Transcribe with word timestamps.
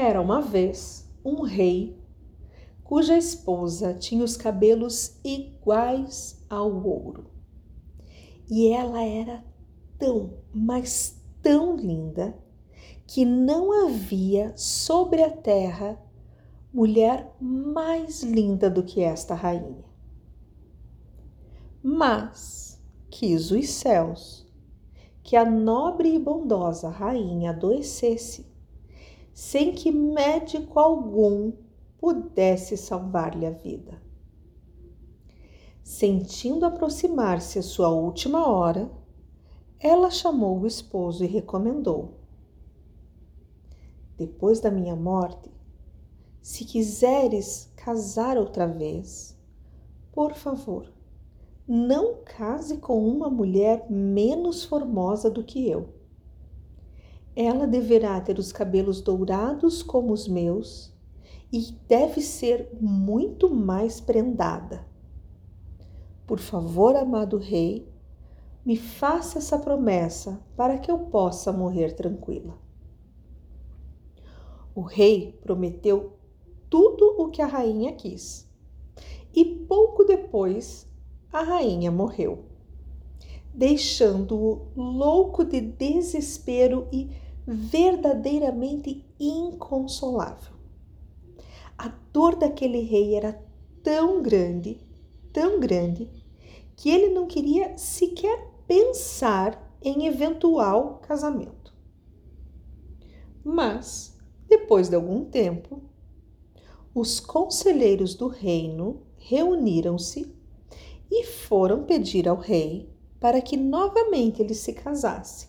Era 0.00 0.18
uma 0.18 0.40
vez 0.40 1.06
um 1.22 1.42
rei 1.42 1.94
cuja 2.82 3.18
esposa 3.18 3.92
tinha 3.92 4.24
os 4.24 4.34
cabelos 4.34 5.20
iguais 5.22 6.42
ao 6.48 6.72
ouro. 6.82 7.26
E 8.50 8.68
ela 8.68 9.04
era 9.04 9.44
tão, 9.98 10.38
mas 10.54 11.22
tão 11.42 11.76
linda 11.76 12.34
que 13.06 13.26
não 13.26 13.84
havia 13.84 14.56
sobre 14.56 15.22
a 15.22 15.30
terra 15.30 16.00
mulher 16.72 17.36
mais 17.38 18.22
linda 18.22 18.70
do 18.70 18.82
que 18.82 19.02
esta 19.02 19.34
rainha. 19.34 19.84
Mas 21.82 22.82
quis 23.10 23.50
os 23.50 23.68
céus 23.68 24.50
que 25.22 25.36
a 25.36 25.44
nobre 25.44 26.14
e 26.14 26.18
bondosa 26.18 26.88
rainha 26.88 27.50
adoecesse, 27.50 28.49
sem 29.40 29.72
que 29.72 29.90
médico 29.90 30.78
algum 30.78 31.50
pudesse 31.96 32.76
salvar-lhe 32.76 33.46
a 33.46 33.50
vida. 33.50 33.98
Sentindo 35.82 36.66
aproximar-se 36.66 37.58
a 37.58 37.62
sua 37.62 37.88
última 37.88 38.46
hora, 38.46 38.90
ela 39.78 40.10
chamou 40.10 40.60
o 40.60 40.66
esposo 40.66 41.24
e 41.24 41.26
recomendou: 41.26 42.18
Depois 44.18 44.60
da 44.60 44.70
minha 44.70 44.94
morte, 44.94 45.50
se 46.42 46.66
quiseres 46.66 47.72
casar 47.76 48.36
outra 48.36 48.66
vez, 48.66 49.34
por 50.12 50.34
favor, 50.34 50.92
não 51.66 52.16
case 52.24 52.76
com 52.76 53.08
uma 53.08 53.30
mulher 53.30 53.90
menos 53.90 54.64
formosa 54.64 55.30
do 55.30 55.42
que 55.42 55.66
eu. 55.66 55.99
Ela 57.34 57.66
deverá 57.66 58.20
ter 58.20 58.38
os 58.38 58.52
cabelos 58.52 59.00
dourados 59.00 59.82
como 59.82 60.12
os 60.12 60.26
meus 60.26 60.92
e 61.52 61.72
deve 61.88 62.20
ser 62.20 62.68
muito 62.80 63.48
mais 63.54 64.00
prendada. 64.00 64.86
Por 66.26 66.38
favor, 66.38 66.94
amado 66.96 67.38
rei, 67.38 67.88
me 68.64 68.76
faça 68.76 69.38
essa 69.38 69.58
promessa 69.58 70.40
para 70.56 70.78
que 70.78 70.90
eu 70.90 70.98
possa 71.06 71.52
morrer 71.52 71.94
tranquila. 71.94 72.58
O 74.74 74.82
rei 74.82 75.38
prometeu 75.42 76.18
tudo 76.68 77.16
o 77.18 77.28
que 77.30 77.42
a 77.42 77.46
rainha 77.46 77.92
quis. 77.92 78.48
E 79.34 79.44
pouco 79.44 80.04
depois, 80.04 80.88
a 81.32 81.42
rainha 81.42 81.90
morreu, 81.90 82.44
deixando-o 83.52 84.68
louco 84.76 85.44
de 85.44 85.60
desespero 85.60 86.86
e 86.92 87.10
verdadeiramente 87.46 89.04
inconsolável. 89.18 90.54
A 91.76 91.88
dor 92.12 92.36
daquele 92.36 92.80
rei 92.80 93.14
era 93.14 93.42
tão 93.82 94.22
grande, 94.22 94.78
tão 95.32 95.58
grande, 95.58 96.08
que 96.76 96.90
ele 96.90 97.08
não 97.12 97.26
queria 97.26 97.76
sequer 97.76 98.48
pensar 98.66 99.76
em 99.82 100.06
eventual 100.06 101.00
casamento. 101.02 101.74
Mas, 103.42 104.18
depois 104.48 104.88
de 104.88 104.94
algum 104.94 105.24
tempo, 105.24 105.82
os 106.94 107.20
conselheiros 107.20 108.14
do 108.14 108.28
reino 108.28 109.02
reuniram-se 109.16 110.34
e 111.10 111.24
foram 111.24 111.84
pedir 111.84 112.28
ao 112.28 112.36
rei 112.36 112.89
para 113.20 113.42
que 113.42 113.56
novamente 113.56 114.40
ele 114.40 114.54
se 114.54 114.72
casasse. 114.72 115.48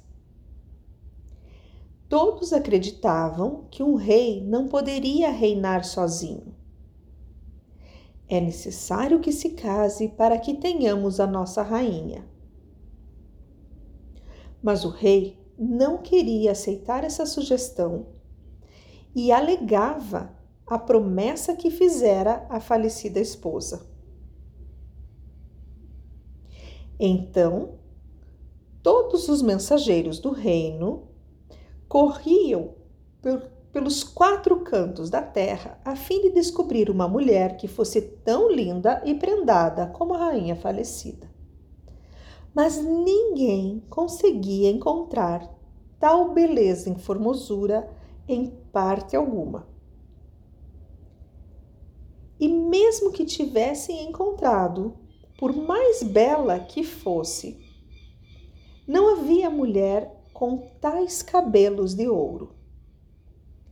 Todos 2.09 2.51
acreditavam 2.51 3.67
que 3.71 3.81
um 3.81 3.95
rei 3.95 4.43
não 4.43 4.67
poderia 4.67 5.31
reinar 5.31 5.85
sozinho. 5.85 6.53
É 8.27 8.41
necessário 8.41 9.21
que 9.21 9.31
se 9.31 9.51
case 9.51 10.09
para 10.09 10.37
que 10.37 10.53
tenhamos 10.53 11.21
a 11.21 11.27
nossa 11.27 11.63
rainha. 11.63 12.29
Mas 14.61 14.83
o 14.83 14.89
rei 14.89 15.39
não 15.57 15.97
queria 15.97 16.51
aceitar 16.51 17.05
essa 17.05 17.25
sugestão 17.25 18.07
e 19.15 19.31
alegava 19.31 20.35
a 20.67 20.77
promessa 20.77 21.55
que 21.55 21.71
fizera 21.71 22.45
a 22.49 22.59
falecida 22.59 23.19
esposa. 23.19 23.90
Então, 27.03 27.79
todos 28.83 29.27
os 29.27 29.41
mensageiros 29.41 30.19
do 30.19 30.29
reino 30.29 31.07
corriam 31.89 32.75
por, 33.19 33.41
pelos 33.73 34.03
quatro 34.03 34.59
cantos 34.59 35.09
da 35.09 35.19
terra 35.19 35.81
a 35.83 35.95
fim 35.95 36.21
de 36.21 36.29
descobrir 36.29 36.91
uma 36.91 37.07
mulher 37.07 37.57
que 37.57 37.67
fosse 37.67 38.03
tão 38.23 38.51
linda 38.51 39.01
e 39.03 39.15
prendada 39.15 39.87
como 39.87 40.13
a 40.13 40.25
rainha 40.25 40.55
falecida. 40.55 41.27
Mas 42.53 42.77
ninguém 42.77 43.83
conseguia 43.89 44.69
encontrar 44.69 45.51
tal 45.99 46.35
beleza 46.35 46.87
em 46.87 46.99
formosura 46.99 47.89
em 48.27 48.45
parte 48.71 49.15
alguma. 49.15 49.67
E 52.39 52.47
mesmo 52.47 53.11
que 53.11 53.25
tivessem 53.25 54.07
encontrado, 54.07 55.00
por 55.41 55.55
mais 55.55 56.03
bela 56.03 56.59
que 56.59 56.83
fosse, 56.83 57.57
não 58.87 59.17
havia 59.17 59.49
mulher 59.49 60.23
com 60.31 60.69
tais 60.79 61.23
cabelos 61.23 61.95
de 61.95 62.07
ouro. 62.07 62.53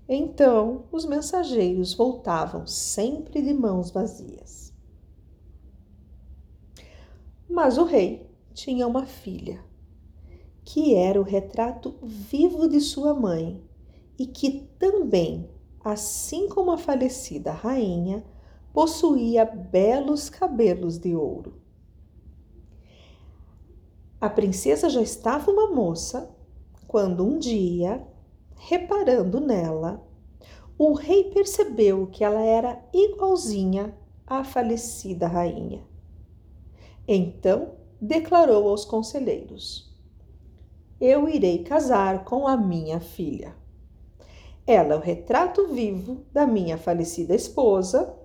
Então 0.08 0.86
os 0.92 1.06
mensageiros 1.06 1.94
voltavam 1.94 2.66
sempre 2.66 3.40
de 3.44 3.54
mãos 3.54 3.92
vazias. 3.92 4.74
Mas 7.48 7.78
o 7.78 7.84
rei 7.84 8.28
tinha 8.52 8.88
uma 8.88 9.06
filha, 9.06 9.64
que 10.66 10.96
era 10.96 11.22
o 11.22 11.24
retrato 11.24 12.00
vivo 12.02 12.68
de 12.68 12.82
sua 12.82 13.14
mãe 13.14 13.64
e 14.18 14.26
que 14.26 14.68
também, 14.80 15.48
assim 15.86 16.50
como 16.50 16.72
a 16.72 16.80
falecida 16.80 17.52
rainha, 17.52 18.26
possuía 18.74 19.46
belos 19.46 20.30
cabelos 20.30 20.98
de 20.98 21.16
ouro. 21.16 21.60
A 24.22 24.30
princesa 24.30 24.90
já 24.90 25.02
estava 25.02 25.50
uma 25.50 25.68
moça 25.68 26.30
quando 26.88 27.26
um 27.26 27.38
dia, 27.38 28.06
reparando 28.56 29.40
nela, 29.40 30.06
o 30.78 30.94
rei 30.94 31.26
percebeu 31.26 32.08
que 32.08 32.24
ela 32.24 32.42
era 32.42 32.84
igualzinha 32.94 33.96
à 34.26 34.44
falecida 34.44 35.28
rainha. 35.28 35.84
Então 37.08 37.76
declarou 38.02 38.68
aos 38.70 38.86
conselheiros: 38.86 39.96
Eu 41.00 41.30
irei 41.30 41.64
casar 41.64 42.26
com 42.26 42.48
a 42.48 42.58
minha 42.58 43.00
filha. 43.00 43.56
Ela 44.68 44.94
é 44.94 44.98
o 44.98 45.02
retrato 45.02 45.68
vivo 45.68 46.26
da 46.32 46.46
minha 46.46 46.78
falecida 46.78 47.34
esposa 47.34 48.19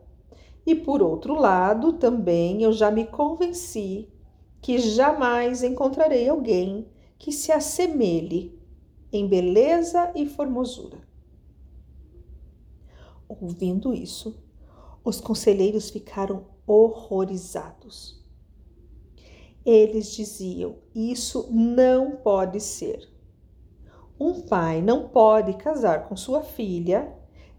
e 0.66 0.75
por 0.75 1.02
outro 1.02 1.34
lado, 1.34 1.94
também 1.94 2.62
eu 2.62 2.72
já 2.72 2.91
me 2.91 3.06
convenci 3.06 4.08
que 4.62 4.78
jamais 4.78 5.62
encontrarei 5.62 6.28
alguém 6.28 6.88
que 7.19 7.30
se 7.30 7.52
assemelhe 7.52 8.58
em 9.12 9.28
beleza 9.28 10.10
e 10.14 10.26
formosura. 10.26 10.98
Ouvindo 13.28 13.92
isso, 13.92 14.42
os 15.04 15.20
conselheiros 15.20 15.91
ficaram 15.91 16.47
horrorizados. 16.66 18.25
Eles 19.64 20.12
diziam: 20.12 20.76
Isso 20.94 21.48
não 21.50 22.16
pode 22.16 22.60
ser. 22.60 23.08
Um 24.19 24.42
pai 24.42 24.81
não 24.81 25.08
pode 25.08 25.54
casar 25.54 26.08
com 26.08 26.16
sua 26.16 26.42
filha 26.42 27.12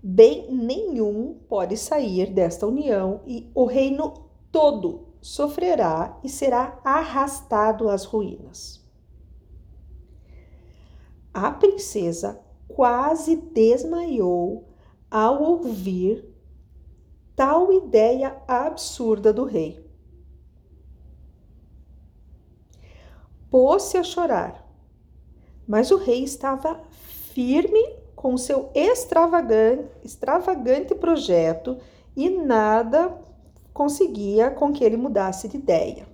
bem 0.07 0.53
nenhum 0.53 1.39
pode 1.49 1.75
sair 1.75 2.31
desta 2.31 2.67
união 2.67 3.21
e 3.25 3.49
o 3.55 3.65
reino 3.65 4.29
todo 4.51 5.07
sofrerá 5.19 6.19
e 6.23 6.29
será 6.29 6.79
arrastado 6.83 7.89
às 7.89 8.05
ruínas. 8.05 8.85
A 11.33 11.49
princesa 11.49 12.39
quase 12.67 13.35
desmaiou 13.35 14.69
ao 15.09 15.41
ouvir 15.41 16.23
tal 17.35 17.73
ideia 17.73 18.39
absurda 18.47 19.33
do 19.33 19.43
rei. 19.43 19.83
Pôs-se 23.49 23.97
a 23.97 24.03
chorar, 24.03 24.71
mas 25.67 25.89
o 25.89 25.97
rei 25.97 26.23
estava 26.23 26.79
firme 27.33 28.04
com 28.25 28.37
seu 28.37 28.71
extravagante, 28.73 29.87
extravagante 30.03 30.95
projeto 30.95 31.77
e 32.15 32.27
nada 32.27 33.15
conseguia 33.71 34.49
com 34.49 34.73
que 34.73 34.83
ele 34.83 34.97
mudasse 34.97 35.47
de 35.47 35.57
ideia. 35.57 36.07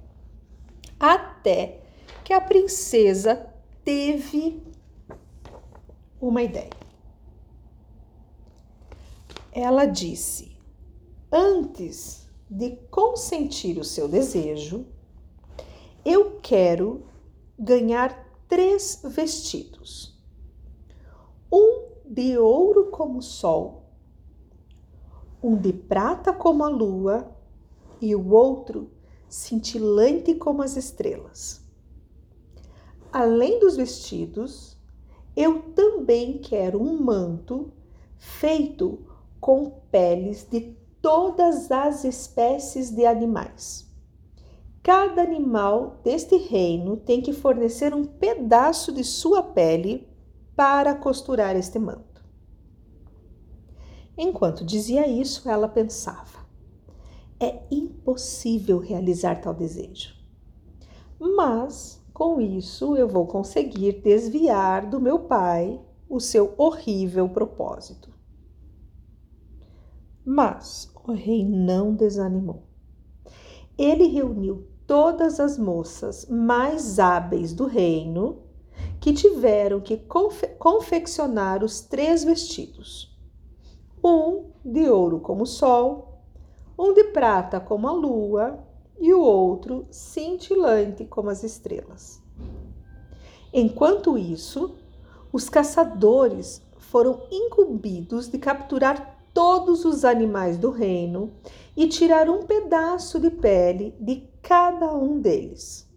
Até 1.00 1.80
que 2.22 2.34
a 2.34 2.42
princesa 2.42 3.48
teve 3.82 4.62
uma 6.20 6.44
ideia. 6.44 6.72
ela 9.54 9.86
disse: 9.86 10.58
Antes 11.32 12.28
de 12.50 12.72
consentir 12.90 13.78
o 13.78 13.86
seu 13.86 14.10
desejo, 14.10 14.86
eu 16.04 16.42
quero 16.42 17.06
ganhar 17.58 18.14
três 18.50 19.02
vestidos: 19.02 20.22
um 21.50 21.91
de 22.12 22.38
ouro 22.38 22.92
como 22.92 23.20
o 23.20 23.22
sol, 23.22 23.84
um 25.42 25.56
de 25.56 25.72
prata 25.72 26.34
como 26.34 26.62
a 26.62 26.68
lua 26.68 27.34
e 28.02 28.14
o 28.14 28.34
outro 28.34 28.92
cintilante 29.30 30.36
como 30.36 30.62
as 30.62 30.76
estrelas. 30.76 31.62
Além 33.14 33.62
dos 33.62 33.78
vestidos, 33.78 34.78
eu 35.38 35.62
também 35.74 36.38
quero 36.40 36.84
um 36.84 37.02
manto 37.02 37.72
feito 38.18 39.00
com 39.40 39.70
peles 39.90 40.46
de 40.52 40.76
todas 41.02 41.72
as 41.72 42.04
espécies 42.04 42.92
de 42.92 43.06
animais. 43.06 43.90
Cada 44.84 45.22
animal 45.22 46.02
deste 46.04 46.36
reino 46.36 46.98
tem 46.98 47.22
que 47.22 47.32
fornecer 47.32 47.94
um 47.94 48.04
pedaço 48.04 48.92
de 48.92 49.06
sua 49.06 49.42
pele 49.42 50.11
para 50.56 50.96
costurar 50.96 51.56
este 51.56 51.80
manto. 51.80 52.24
Enquanto 54.18 54.66
dizia 54.66 55.08
isso, 55.08 55.50
ela 55.50 55.68
pensava: 55.68 56.46
é 57.40 57.64
impossível 57.72 58.78
realizar 58.78 59.42
tal 59.42 59.54
desejo. 59.54 60.16
Mas 61.20 62.02
com 62.14 62.40
isso 62.40 62.96
eu 62.96 63.08
vou 63.08 63.26
conseguir 63.26 64.02
desviar 64.02 64.88
do 64.90 65.00
meu 65.00 65.20
pai 65.20 65.82
o 66.08 66.20
seu 66.20 66.54
horrível 66.58 67.30
propósito. 67.30 68.12
Mas 70.24 70.92
o 71.04 71.14
rei 71.14 71.44
não 71.44 71.96
desanimou. 71.96 72.64
Ele 73.78 74.06
reuniu 74.08 74.68
todas 74.86 75.40
as 75.40 75.58
moças 75.58 76.28
mais 76.30 77.00
hábeis 77.00 77.54
do 77.54 77.66
reino 77.66 78.44
que 79.02 79.12
tiveram 79.12 79.82
que 79.82 79.98
confe 79.98 80.48
confeccionar 80.60 81.64
os 81.64 81.82
três 81.82 82.24
vestidos: 82.24 83.12
um 84.02 84.52
de 84.64 84.88
ouro 84.88 85.20
como 85.20 85.42
o 85.44 85.48
sol, 85.48 86.22
um 86.78 86.94
de 86.94 87.06
prata 87.06 87.60
como 87.60 87.88
a 87.88 87.92
lua 87.92 88.60
e 89.00 89.12
o 89.12 89.20
outro 89.20 89.88
cintilante 89.90 91.04
como 91.06 91.32
as 91.32 91.44
estrelas. 91.44 92.22
Enquanto 93.52 94.18
isso, 94.18 94.76
os 95.34 95.50
caçadores 95.50 96.62
foram 96.78 97.24
incumbidos 97.32 98.30
de 98.30 98.38
capturar 98.38 99.20
todos 99.34 99.84
os 99.84 100.06
animais 100.06 100.58
do 100.58 100.70
reino 100.70 101.32
e 101.76 101.88
tirar 101.88 102.30
um 102.30 102.44
pedaço 102.44 103.20
de 103.20 103.32
pele 103.32 103.96
de 104.00 104.30
cada 104.42 104.94
um 104.94 105.20
deles. 105.20 105.90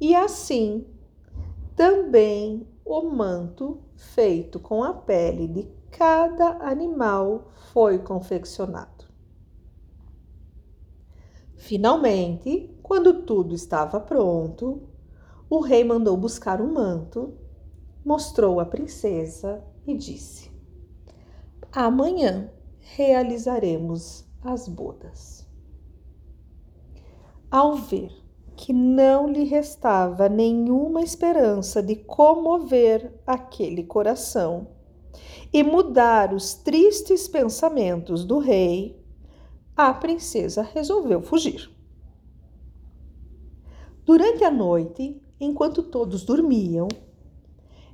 E 0.00 0.14
assim, 0.14 0.86
também 1.82 2.64
o 2.84 3.02
manto 3.10 3.82
feito 3.96 4.60
com 4.60 4.84
a 4.84 4.94
pele 4.94 5.48
de 5.48 5.68
cada 5.90 6.64
animal 6.64 7.50
foi 7.72 7.98
confeccionado. 7.98 9.04
Finalmente, 11.56 12.72
quando 12.84 13.24
tudo 13.24 13.52
estava 13.52 13.98
pronto, 13.98 14.88
o 15.50 15.58
rei 15.58 15.82
mandou 15.82 16.16
buscar 16.16 16.60
o 16.60 16.66
um 16.66 16.72
manto, 16.72 17.36
mostrou 18.04 18.60
a 18.60 18.64
princesa 18.64 19.60
e 19.84 19.96
disse: 19.96 20.52
Amanhã 21.72 22.48
realizaremos 22.78 24.24
as 24.40 24.68
bodas. 24.68 25.44
Ao 27.50 27.74
ver 27.74 28.21
que 28.62 28.72
não 28.72 29.26
lhe 29.26 29.42
restava 29.42 30.28
nenhuma 30.28 31.02
esperança 31.02 31.82
de 31.82 31.96
comover 31.96 33.12
aquele 33.26 33.82
coração 33.82 34.68
e 35.52 35.64
mudar 35.64 36.32
os 36.32 36.54
tristes 36.54 37.26
pensamentos 37.26 38.24
do 38.24 38.38
rei, 38.38 39.04
a 39.76 39.92
princesa 39.92 40.62
resolveu 40.62 41.20
fugir. 41.20 41.72
Durante 44.04 44.44
a 44.44 44.50
noite, 44.50 45.20
enquanto 45.40 45.82
todos 45.82 46.22
dormiam, 46.24 46.86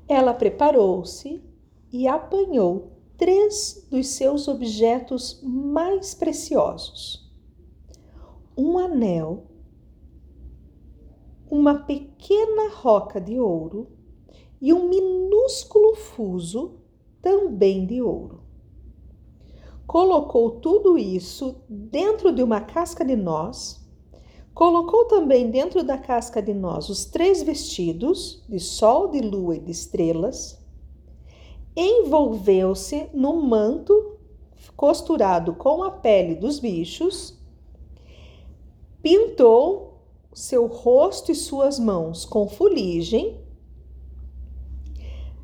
ela 0.06 0.34
preparou-se 0.34 1.42
e 1.90 2.06
apanhou 2.06 2.92
três 3.16 3.88
dos 3.90 4.08
seus 4.08 4.46
objetos 4.46 5.40
mais 5.42 6.14
preciosos: 6.14 7.26
um 8.54 8.76
anel, 8.76 9.47
uma 11.50 11.74
pequena 11.74 12.70
roca 12.74 13.20
de 13.20 13.38
ouro 13.38 13.88
e 14.60 14.72
um 14.72 14.88
minúsculo 14.88 15.94
fuso 15.94 16.76
também 17.22 17.86
de 17.86 18.02
ouro. 18.02 18.42
Colocou 19.86 20.52
tudo 20.60 20.98
isso 20.98 21.62
dentro 21.68 22.32
de 22.32 22.42
uma 22.42 22.60
casca 22.60 23.04
de 23.04 23.16
noz. 23.16 23.86
Colocou 24.52 25.06
também 25.06 25.50
dentro 25.50 25.82
da 25.82 25.96
casca 25.96 26.42
de 26.42 26.52
noz 26.52 26.88
os 26.88 27.04
três 27.04 27.42
vestidos 27.42 28.44
de 28.48 28.58
sol, 28.58 29.08
de 29.08 29.20
lua 29.20 29.56
e 29.56 29.60
de 29.60 29.70
estrelas 29.70 30.58
envolveu-se 31.78 33.08
no 33.14 33.40
manto 33.40 34.18
costurado 34.76 35.54
com 35.54 35.84
a 35.84 35.92
pele 35.92 36.34
dos 36.34 36.58
bichos, 36.58 37.38
pintou 39.00 39.87
seu 40.38 40.66
rosto 40.66 41.32
e 41.32 41.34
suas 41.34 41.80
mãos 41.80 42.24
com 42.24 42.48
fuligem. 42.48 43.40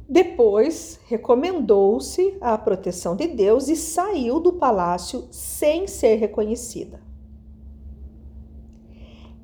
Depois 0.08 1.00
recomendou-se 1.08 2.38
à 2.41 2.56
proteção 2.56 3.17
de 3.17 3.26
Deus 3.26 3.67
e 3.67 3.75
saiu 3.75 4.38
do 4.38 4.52
palácio 4.52 5.26
sem 5.32 5.88
ser 5.88 6.14
reconhecida. 6.17 7.02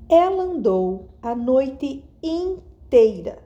Ela 0.08 0.44
andou 0.44 1.08
a 1.20 1.34
noite 1.34 2.04
inteira 2.22 3.42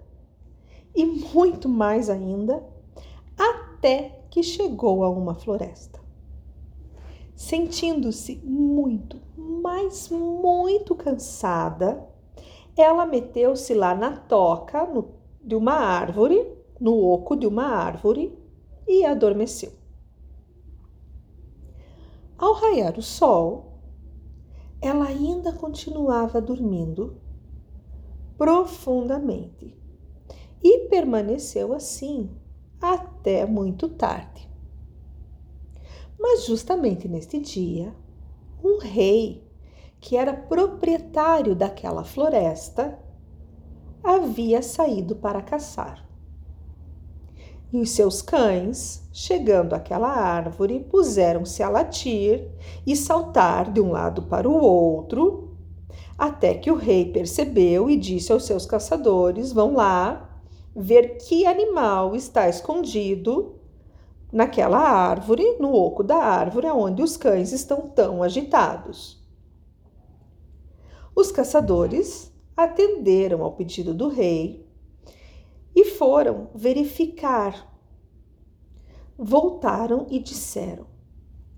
e 0.94 1.06
muito 1.06 1.70
mais 1.70 2.10
ainda 2.10 2.62
até 3.34 4.24
que 4.28 4.42
chegou 4.42 5.04
a 5.04 5.08
uma 5.08 5.34
floresta. 5.34 6.03
Sentindo-se 7.34 8.36
muito, 8.44 9.20
mas 9.36 10.08
muito 10.08 10.94
cansada, 10.94 12.08
ela 12.76 13.04
meteu-se 13.06 13.74
lá 13.74 13.94
na 13.94 14.16
toca 14.16 14.86
no, 14.86 15.14
de 15.42 15.54
uma 15.54 15.74
árvore, 15.74 16.46
no 16.80 16.96
oco 16.96 17.36
de 17.36 17.46
uma 17.46 17.66
árvore, 17.66 18.38
e 18.86 19.04
adormeceu. 19.04 19.72
Ao 22.36 22.52
raiar 22.52 22.98
o 22.98 23.02
sol, 23.02 23.80
ela 24.80 25.06
ainda 25.06 25.52
continuava 25.52 26.40
dormindo 26.40 27.16
profundamente 28.36 29.74
e 30.62 30.88
permaneceu 30.88 31.72
assim 31.72 32.30
até 32.80 33.46
muito 33.46 33.88
tarde. 33.88 34.53
Mas 36.26 36.46
justamente 36.46 37.06
neste 37.06 37.38
dia, 37.38 37.94
um 38.64 38.78
rei 38.78 39.46
que 40.00 40.16
era 40.16 40.32
proprietário 40.32 41.54
daquela 41.54 42.02
floresta 42.02 42.98
havia 44.02 44.62
saído 44.62 45.16
para 45.16 45.42
caçar. 45.42 46.02
E 47.70 47.78
os 47.78 47.90
seus 47.90 48.22
cães, 48.22 49.06
chegando 49.12 49.74
àquela 49.74 50.08
árvore, 50.08 50.80
puseram-se 50.80 51.62
a 51.62 51.68
latir 51.68 52.50
e 52.86 52.96
saltar 52.96 53.70
de 53.70 53.82
um 53.82 53.90
lado 53.90 54.22
para 54.22 54.48
o 54.48 54.54
outro, 54.54 55.54
até 56.16 56.54
que 56.54 56.70
o 56.70 56.76
rei 56.76 57.12
percebeu 57.12 57.90
e 57.90 57.98
disse 57.98 58.32
aos 58.32 58.46
seus 58.46 58.64
caçadores: 58.64 59.52
Vão 59.52 59.74
lá 59.74 60.40
ver 60.74 61.18
que 61.18 61.44
animal 61.44 62.16
está 62.16 62.48
escondido 62.48 63.60
naquela 64.34 64.78
árvore, 64.78 65.56
no 65.58 65.72
oco 65.72 66.02
da 66.02 66.16
árvore, 66.16 66.66
onde 66.66 67.02
os 67.02 67.16
cães 67.16 67.52
estão 67.52 67.88
tão 67.88 68.22
agitados. 68.22 69.22
Os 71.14 71.30
caçadores 71.30 72.30
atenderam 72.56 73.42
ao 73.42 73.52
pedido 73.52 73.94
do 73.94 74.08
rei 74.08 74.68
e 75.74 75.84
foram 75.84 76.50
verificar. 76.54 77.72
Voltaram 79.16 80.06
e 80.10 80.18
disseram: 80.18 80.86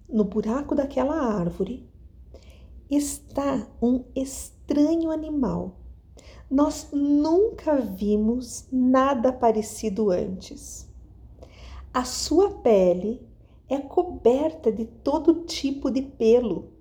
no 0.09 0.25
buraco 0.25 0.75
daquela 0.75 1.17
árvore 1.17 1.91
está 2.91 3.67
um 3.83 4.05
estranho 4.15 5.11
animal 5.11 5.87
nós 6.51 6.89
nunca 6.93 7.77
vimos 7.77 8.69
nada 8.71 9.33
parecido 9.33 10.11
antes. 10.11 10.89
A 11.97 12.05
sua 12.05 12.51
pele 12.51 13.27
é 13.71 13.79
coberta 13.79 14.71
de 14.71 14.85
todo 14.85 15.47
tipo 15.47 15.91
de 15.91 16.03
pelo 16.03 16.75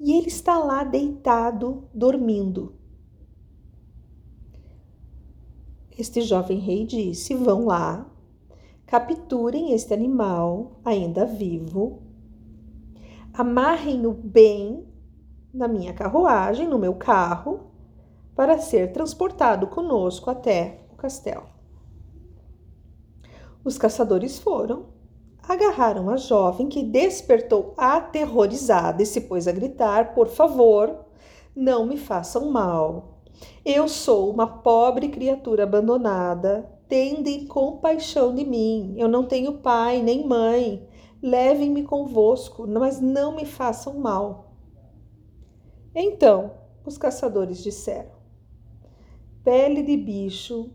e 0.00 0.16
ele 0.16 0.28
está 0.28 0.56
lá 0.58 0.82
deitado, 0.82 1.84
dormindo. 1.92 2.74
Este 5.98 6.22
jovem 6.22 6.58
rei 6.58 6.86
disse: 6.86 7.34
Vão 7.34 7.66
lá, 7.66 8.10
capturem 8.86 9.72
este 9.72 9.92
animal 9.92 10.80
ainda 10.82 11.26
vivo, 11.26 12.00
amarrem-o 13.34 14.14
bem 14.14 14.88
na 15.52 15.68
minha 15.68 15.92
carruagem, 15.92 16.66
no 16.66 16.78
meu 16.78 16.94
carro, 16.94 17.72
para 18.34 18.58
ser 18.58 18.90
transportado 18.90 19.66
conosco 19.66 20.30
até 20.30 20.80
o 20.90 20.96
castelo. 20.96 21.55
Os 23.66 23.76
caçadores 23.76 24.38
foram, 24.38 24.86
agarraram 25.42 26.08
a 26.08 26.16
jovem 26.16 26.68
que 26.68 26.84
despertou 26.84 27.74
aterrorizada 27.76 29.02
e 29.02 29.06
se 29.06 29.22
pôs 29.22 29.48
a 29.48 29.52
gritar: 29.52 30.14
Por 30.14 30.28
favor, 30.28 31.04
não 31.52 31.84
me 31.84 31.96
façam 31.96 32.48
mal. 32.52 33.22
Eu 33.64 33.88
sou 33.88 34.30
uma 34.30 34.46
pobre 34.46 35.08
criatura 35.08 35.64
abandonada. 35.64 36.70
Tendem 36.88 37.48
compaixão 37.48 38.32
de 38.32 38.44
mim. 38.44 38.94
Eu 38.96 39.08
não 39.08 39.26
tenho 39.26 39.58
pai 39.58 40.00
nem 40.00 40.24
mãe. 40.24 40.88
Levem-me 41.20 41.82
convosco, 41.82 42.68
mas 42.68 43.00
não 43.00 43.34
me 43.34 43.44
façam 43.44 43.98
mal. 43.98 44.52
Então 45.92 46.52
os 46.84 46.96
caçadores 46.96 47.60
disseram: 47.64 48.12
Pele 49.42 49.82
de 49.82 49.96
bicho, 49.96 50.70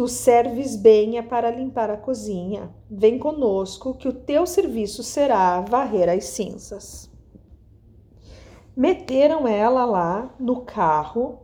tu 0.00 0.08
serves 0.08 0.76
bem 0.76 1.18
é 1.18 1.22
para 1.22 1.50
limpar 1.50 1.90
a 1.90 1.96
cozinha. 1.98 2.74
Vem 2.90 3.18
conosco, 3.18 3.92
que 3.92 4.08
o 4.08 4.14
teu 4.14 4.46
serviço 4.46 5.02
será 5.02 5.60
varrer 5.60 6.08
as 6.08 6.24
cinzas. 6.24 7.10
Meteram 8.74 9.46
ela 9.46 9.84
lá 9.84 10.34
no 10.40 10.62
carro 10.62 11.40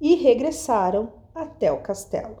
e 0.00 0.14
regressaram 0.14 1.14
até 1.34 1.72
o 1.72 1.80
castelo. 1.80 2.36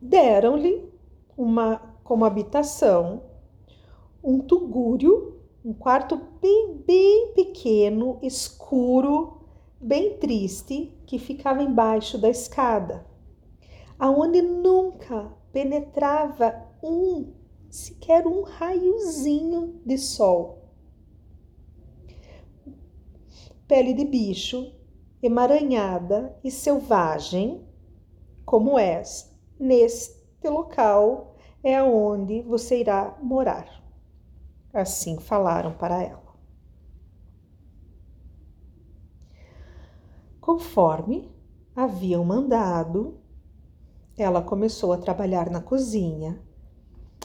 Deram-lhe 0.00 0.90
uma 1.36 1.82
como 2.02 2.24
habitação 2.24 3.24
um 4.24 4.38
tugúrio, 4.38 5.38
um 5.62 5.74
quarto 5.74 6.18
bem, 6.40 6.82
bem 6.86 7.34
pequeno, 7.34 8.18
escuro, 8.22 9.42
bem 9.78 10.16
triste, 10.16 10.96
que 11.04 11.18
ficava 11.18 11.62
embaixo 11.62 12.16
da 12.16 12.30
escada, 12.30 13.06
aonde 13.98 14.40
nunca 14.40 15.32
penetrava 15.52 16.68
um 16.82 17.32
sequer 17.68 18.26
um 18.26 18.42
raiozinho 18.42 19.80
de 19.84 19.98
sol. 19.98 20.70
Pele 23.66 23.92
de 23.92 24.04
bicho 24.04 24.72
emaranhada 25.22 26.38
e 26.44 26.50
selvagem, 26.50 27.66
como 28.44 28.78
és, 28.78 29.36
neste 29.58 30.48
local 30.48 31.36
é 31.62 31.82
onde 31.82 32.40
você 32.42 32.80
irá 32.80 33.18
morar. 33.20 33.84
Assim 34.72 35.18
falaram 35.18 35.74
para 35.76 36.02
ela. 36.02 36.28
Conforme 40.40 41.30
haviam 41.74 42.24
mandado, 42.24 43.20
ela 44.18 44.42
começou 44.42 44.92
a 44.92 44.98
trabalhar 44.98 45.48
na 45.48 45.60
cozinha 45.60 46.42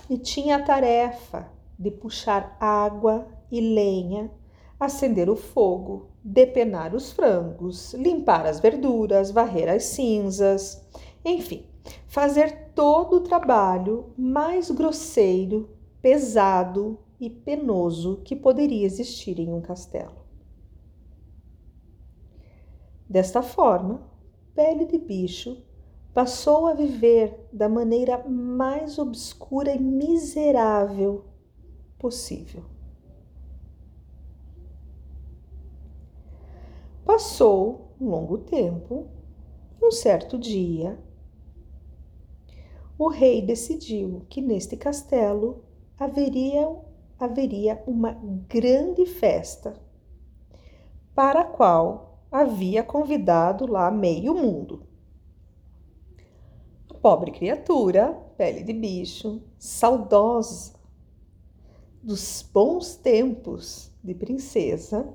e 0.07 0.17
tinha 0.17 0.57
a 0.57 0.61
tarefa 0.61 1.49
de 1.77 1.89
puxar 1.89 2.55
água 2.59 3.27
e 3.51 3.59
lenha, 3.59 4.31
acender 4.79 5.27
o 5.27 5.35
fogo 5.35 6.11
depenar 6.23 6.95
os 6.95 7.11
frangos, 7.11 7.93
limpar 7.95 8.45
as 8.45 8.59
verduras, 8.59 9.31
varrer 9.31 9.67
as 9.67 9.85
cinzas, 9.85 10.81
enfim, 11.25 11.65
fazer 12.07 12.71
todo 12.75 13.17
o 13.17 13.21
trabalho 13.21 14.13
mais 14.17 14.69
grosseiro, 14.69 15.69
pesado 16.01 16.99
e 17.19 17.29
penoso 17.29 18.21
que 18.23 18.35
poderia 18.35 18.85
existir 18.85 19.39
em 19.39 19.51
um 19.51 19.61
castelo. 19.61 20.23
Desta 23.09 23.41
forma, 23.41 24.01
Pele 24.55 24.85
de 24.85 24.97
Bicho 24.97 25.57
passou 26.13 26.67
a 26.67 26.73
viver 26.73 27.47
da 27.51 27.67
maneira 27.67 28.23
mais 28.29 28.99
obscura 28.99 29.73
e 29.73 29.79
miserável 29.79 31.25
possível. 31.97 32.63
Passou 37.03 37.95
um 37.99 38.09
longo 38.09 38.37
tempo 38.37 39.07
um 39.81 39.91
certo 39.91 40.37
dia 40.37 40.97
o 42.97 43.09
rei 43.09 43.41
decidiu 43.41 44.25
que 44.29 44.39
neste 44.39 44.77
castelo 44.77 45.63
haveria, 45.99 46.73
haveria 47.19 47.83
uma 47.87 48.17
grande 48.47 49.05
festa 49.05 49.73
para 51.15 51.41
a 51.41 51.45
qual 51.45 52.23
havia 52.31 52.83
convidado 52.83 53.65
lá 53.65 53.91
meio 53.91 54.33
mundo. 54.33 54.92
Pobre 57.03 57.31
criatura, 57.31 58.13
pele 58.37 58.63
de 58.63 58.71
bicho, 58.71 59.41
saudosa 59.59 60.71
dos 62.01 62.41
bons 62.53 62.95
tempos 62.95 63.91
de 64.01 64.15
princesa, 64.15 65.13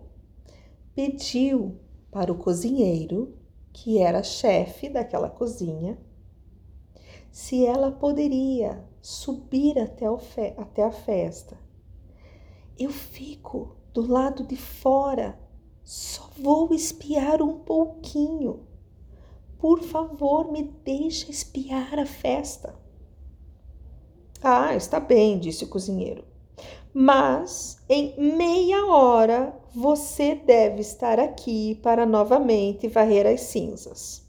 pediu 0.94 1.80
para 2.10 2.30
o 2.30 2.36
cozinheiro, 2.36 3.38
que 3.72 3.96
era 3.96 4.22
chefe 4.22 4.90
daquela 4.90 5.30
cozinha, 5.30 5.98
se 7.30 7.64
ela 7.64 7.90
poderia 7.90 8.84
subir 9.00 9.78
até, 9.78 10.04
até 10.58 10.84
a 10.84 10.92
festa. 10.92 11.58
Eu 12.78 12.90
fico 12.90 13.78
do 13.94 14.06
lado 14.06 14.46
de 14.46 14.56
fora, 14.56 15.40
só 15.82 16.28
vou 16.36 16.74
espiar 16.74 17.40
um 17.40 17.60
pouquinho. 17.60 18.66
Por 19.58 19.82
favor, 19.82 20.52
me 20.52 20.62
deixe 20.62 21.30
espiar 21.30 21.98
a 21.98 22.06
festa. 22.06 22.74
Ah, 24.42 24.76
está 24.76 25.00
bem, 25.00 25.38
disse 25.38 25.64
o 25.64 25.68
cozinheiro. 25.68 26.24
Mas 26.94 27.82
em 27.88 28.14
meia 28.36 28.86
hora 28.86 29.54
você 29.74 30.34
deve 30.34 30.80
estar 30.80 31.18
aqui 31.18 31.74
para 31.82 32.06
novamente 32.06 32.88
varrer 32.88 33.26
as 33.26 33.42
cinzas. 33.42 34.26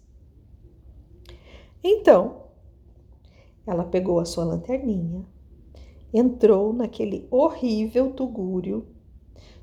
Então, 1.84 2.44
ela 3.66 3.84
pegou 3.84 4.20
a 4.20 4.26
sua 4.26 4.44
lanterninha, 4.44 5.26
entrou 6.14 6.74
naquele 6.74 7.28
horrível 7.30 8.12
tugúrio, 8.12 8.88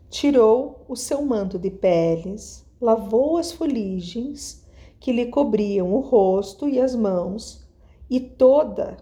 tirou 0.09 0.85
o 0.89 0.97
seu 0.97 1.23
manto 1.25 1.59
de 1.59 1.71
peles, 1.71 2.65
lavou 2.81 3.37
as 3.37 3.53
foligens 3.53 4.66
que 4.99 5.13
lhe 5.13 5.27
cobriam 5.27 5.93
o 5.93 6.01
rosto 6.01 6.69
e 6.69 6.81
as 6.81 6.95
mãos 6.95 7.67
e 8.09 8.21
toda 8.21 8.97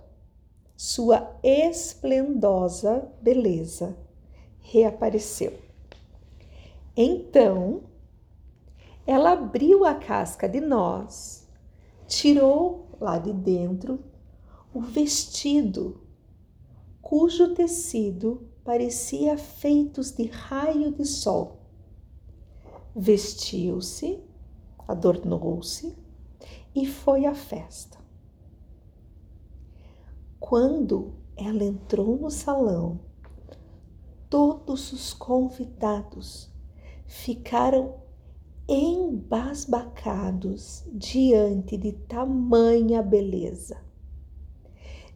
sua 0.76 1.38
esplendosa 1.42 3.10
beleza 3.20 3.96
reapareceu. 4.60 5.52
Então, 6.96 7.82
ela 9.06 9.32
abriu 9.32 9.84
a 9.84 9.94
casca 9.94 10.48
de 10.48 10.60
nós, 10.60 11.48
tirou 12.06 12.88
lá 13.00 13.18
de 13.18 13.32
dentro 13.32 14.00
o 14.72 14.80
vestido, 14.80 16.00
cujo 17.00 17.54
tecido 17.54 18.48
parecia 18.64 19.36
feitos 19.36 20.10
de 20.10 20.24
raio 20.24 20.90
de 20.92 21.04
sol. 21.04 21.60
Vestiu-se, 22.96 24.20
adornou-se 24.86 25.96
e 26.74 26.86
foi 26.86 27.26
à 27.26 27.34
festa. 27.34 27.98
Quando 30.38 31.14
ela 31.36 31.64
entrou 31.64 32.16
no 32.16 32.30
salão, 32.30 33.00
todos 34.28 34.92
os 34.92 35.12
convidados 35.14 36.52
ficaram 37.06 37.96
embasbacados 38.68 40.84
diante 40.92 41.76
de 41.76 41.92
tamanha 41.92 43.02
beleza. 43.02 43.82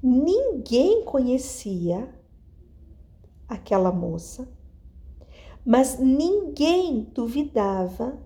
Ninguém 0.02 1.04
conhecia 1.04 2.12
aquela 3.48 3.90
moça, 3.90 4.48
mas 5.64 5.98
ninguém 5.98 7.08
duvidava 7.12 8.16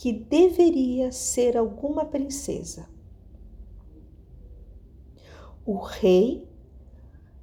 que 0.00 0.14
deveria 0.14 1.12
ser 1.12 1.58
alguma 1.58 2.06
princesa. 2.06 2.88
O 5.62 5.76
rei 5.76 6.48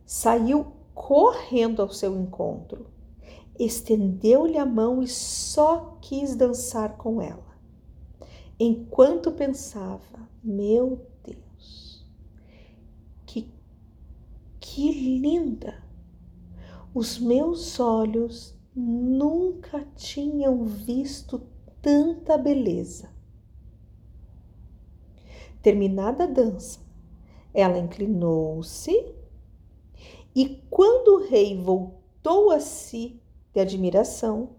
saiu 0.04 0.74
correndo 0.92 1.84
ao 1.84 1.92
seu 1.92 2.20
encontro, 2.20 2.88
estendeu-lhe 3.60 4.58
a 4.58 4.66
mão 4.66 5.04
e 5.04 5.08
só 5.08 6.00
quis 6.02 6.36
dançar 6.36 6.98
com 6.98 7.22
ela. 7.22 7.56
Enquanto 8.60 9.32
pensava, 9.32 10.28
meu 10.44 11.06
Deus, 11.24 12.04
que, 13.28 13.54
que 14.60 15.20
linda! 15.20 15.84
Os 16.92 17.20
meus 17.20 17.80
olhos 17.80 18.58
nunca 18.76 19.86
tinham 19.96 20.66
visto 20.66 21.56
tanta 21.82 22.38
beleza. 22.38 23.10
Terminada 25.62 26.24
a 26.24 26.28
dança, 26.28 26.80
ela 27.54 27.78
inclinou-se 27.78 29.14
e, 30.36 30.64
quando 30.70 31.16
o 31.16 31.28
rei 31.28 31.58
voltou 31.58 32.52
a 32.52 32.60
si 32.60 33.20
de 33.54 33.60
admiração, 33.60 34.50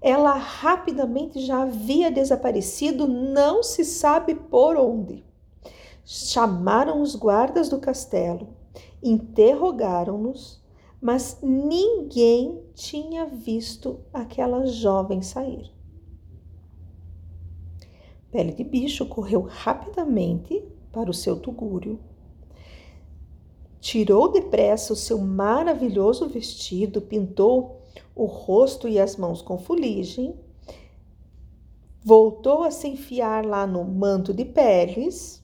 ela 0.00 0.34
rapidamente 0.34 1.40
já 1.40 1.62
havia 1.62 2.10
desaparecido, 2.10 3.06
não 3.06 3.62
se 3.62 3.84
sabe 3.84 4.34
por 4.34 4.76
onde. 4.76 5.24
Chamaram 6.04 7.00
os 7.00 7.14
guardas 7.14 7.68
do 7.68 7.78
castelo, 7.78 8.48
interrogaram-nos, 9.02 10.62
mas 11.00 11.38
ninguém 11.42 12.62
tinha 12.74 13.26
visto 13.26 14.00
aquela 14.12 14.66
jovem 14.66 15.22
sair. 15.22 15.77
Pele 18.30 18.52
de 18.52 18.62
Bicho 18.62 19.06
correu 19.06 19.40
rapidamente 19.40 20.62
para 20.92 21.10
o 21.10 21.14
seu 21.14 21.40
tugúrio, 21.40 21.98
tirou 23.80 24.30
depressa 24.30 24.92
o 24.92 24.96
seu 24.96 25.18
maravilhoso 25.18 26.28
vestido, 26.28 27.00
pintou 27.00 27.82
o 28.14 28.26
rosto 28.26 28.88
e 28.88 28.98
as 28.98 29.16
mãos 29.16 29.40
com 29.40 29.58
fuligem, 29.58 30.34
voltou 32.02 32.62
a 32.62 32.70
se 32.70 32.88
enfiar 32.88 33.46
lá 33.46 33.66
no 33.66 33.84
manto 33.84 34.34
de 34.34 34.44
peles 34.44 35.42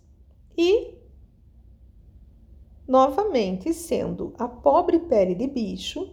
e, 0.57 0.95
novamente 2.87 3.73
sendo 3.73 4.35
a 4.39 4.47
pobre 4.47 4.99
pele 4.99 5.35
de 5.35 5.47
bicho, 5.47 6.11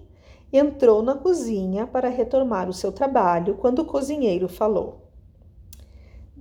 entrou 0.53 1.01
na 1.01 1.15
cozinha 1.15 1.87
para 1.87 2.09
retomar 2.09 2.69
o 2.69 2.73
seu 2.73 2.91
trabalho 2.91 3.55
quando 3.55 3.79
o 3.79 3.85
cozinheiro 3.85 4.47
falou. 4.47 5.00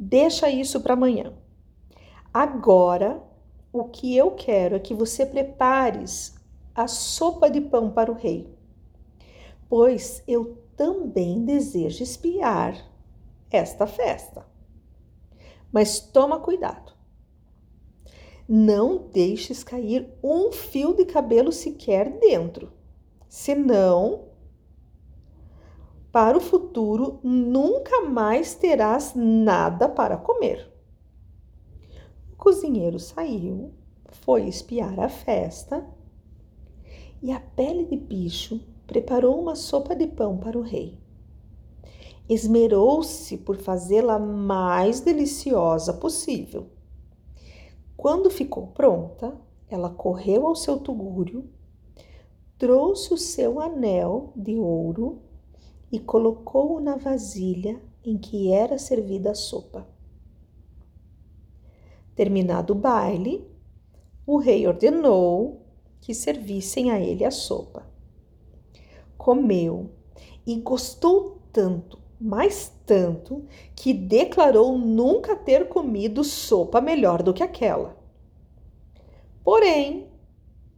Deixa 0.02 0.48
isso 0.48 0.80
para 0.80 0.94
amanhã. 0.94 1.34
Agora, 2.32 3.22
o 3.70 3.84
que 3.84 4.16
eu 4.16 4.30
quero 4.30 4.76
é 4.76 4.78
que 4.78 4.94
você 4.94 5.26
prepares 5.26 6.34
a 6.74 6.88
sopa 6.88 7.50
de 7.50 7.60
pão 7.60 7.90
para 7.90 8.10
o 8.10 8.14
rei, 8.14 8.50
pois 9.68 10.22
eu 10.26 10.56
também 10.74 11.44
desejo 11.44 12.02
espiar 12.02 12.82
esta 13.50 13.86
festa. 13.86 14.46
Mas 15.70 16.00
toma 16.00 16.40
cuidado. 16.40 16.94
Não 18.48 19.06
deixes 19.06 19.62
cair 19.62 20.08
um 20.24 20.50
fio 20.50 20.94
de 20.94 21.04
cabelo 21.04 21.52
sequer 21.52 22.18
dentro, 22.18 22.72
senão 23.28 24.29
para 26.12 26.36
o 26.36 26.40
futuro 26.40 27.20
nunca 27.22 28.02
mais 28.02 28.54
terás 28.54 29.12
nada 29.14 29.88
para 29.88 30.16
comer. 30.16 30.68
O 32.32 32.36
cozinheiro 32.36 32.98
saiu, 32.98 33.72
foi 34.06 34.48
espiar 34.48 34.98
a 34.98 35.08
festa 35.08 35.86
e 37.22 37.30
a 37.30 37.38
pele 37.38 37.84
de 37.84 37.96
bicho 37.96 38.60
preparou 38.86 39.40
uma 39.40 39.54
sopa 39.54 39.94
de 39.94 40.06
pão 40.06 40.36
para 40.36 40.58
o 40.58 40.62
rei. 40.62 40.98
Esmerou-se 42.28 43.36
por 43.38 43.56
fazê-la 43.56 44.18
mais 44.18 45.00
deliciosa 45.00 45.92
possível. 45.92 46.68
Quando 47.96 48.30
ficou 48.30 48.68
pronta, 48.68 49.36
ela 49.68 49.90
correu 49.90 50.46
ao 50.46 50.56
seu 50.56 50.78
tugúrio, 50.78 51.48
trouxe 52.58 53.12
o 53.14 53.18
seu 53.18 53.60
anel 53.60 54.32
de 54.34 54.56
ouro 54.56 55.22
e 55.90 55.98
colocou-o 55.98 56.80
na 56.80 56.96
vasilha 56.96 57.80
em 58.04 58.16
que 58.16 58.52
era 58.52 58.78
servida 58.78 59.32
a 59.32 59.34
sopa. 59.34 59.86
Terminado 62.14 62.72
o 62.72 62.76
baile, 62.76 63.46
o 64.26 64.38
rei 64.38 64.66
ordenou 64.66 65.66
que 66.00 66.14
servissem 66.14 66.90
a 66.90 67.00
ele 67.00 67.24
a 67.24 67.30
sopa. 67.30 67.86
Comeu 69.16 69.90
e 70.46 70.56
gostou 70.56 71.42
tanto, 71.52 71.98
mais 72.20 72.72
tanto, 72.86 73.44
que 73.74 73.92
declarou 73.92 74.78
nunca 74.78 75.36
ter 75.36 75.68
comido 75.68 76.22
sopa 76.22 76.80
melhor 76.80 77.22
do 77.22 77.34
que 77.34 77.42
aquela. 77.42 77.96
Porém, 79.42 80.08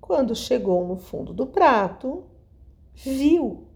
quando 0.01 0.35
chegou 0.35 0.87
no 0.87 0.97
fundo 0.97 1.33
do 1.33 1.47
prato, 1.47 2.25
viu 2.95 3.72